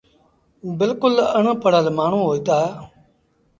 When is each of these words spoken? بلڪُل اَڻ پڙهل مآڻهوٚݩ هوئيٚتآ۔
بلڪُل 0.77 1.15
اَڻ 1.37 1.45
پڙهل 1.61 1.85
مآڻهوٚݩ 1.97 2.25
هوئيٚتآ۔ 2.29 2.59